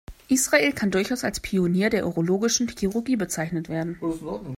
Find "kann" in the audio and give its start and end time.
0.73-0.89